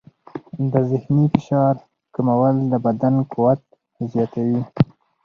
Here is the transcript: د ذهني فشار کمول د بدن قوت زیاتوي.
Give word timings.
د 0.71 0.73
ذهني 0.89 1.23
فشار 1.33 1.75
کمول 2.15 2.55
د 2.71 2.73
بدن 2.85 3.15
قوت 3.31 3.61
زیاتوي. 4.11 4.61